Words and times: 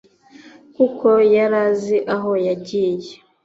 kuko 0.75 1.07
yarazi 1.35 1.97
aho 2.15 2.31
yagiye 2.47 3.11